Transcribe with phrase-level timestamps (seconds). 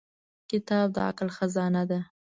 [0.49, 1.99] •کتاب د عقل خزانه ده.